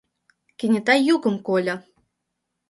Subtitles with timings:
[0.57, 1.75] Кенета йӱкым кольо: